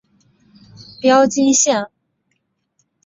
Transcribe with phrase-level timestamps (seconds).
[0.99, 1.91] 标津线。